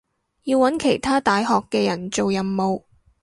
[0.45, 2.85] 要搵其他大學嘅人做任務